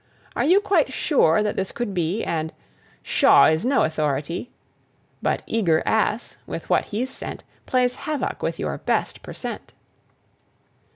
'Are 0.35 0.43
you 0.45 0.59
quite 0.61 0.91
sure 0.91 1.43
that 1.43 1.55
this 1.55 1.71
could 1.71 1.93
be?' 1.93 2.23
And 2.23 2.51
'Shaw 3.03 3.45
is 3.49 3.63
no 3.63 3.83
authority!' 3.83 4.49
But 5.21 5.43
Eager 5.45 5.83
Ass, 5.85 6.37
with 6.47 6.67
what 6.71 6.85
he's 6.85 7.11
sent, 7.11 7.43
Plays 7.67 7.93
havoc 7.97 8.41
with 8.41 8.57
your 8.57 8.79
best 8.79 9.21
per 9.21 9.33
cent. 9.33 9.73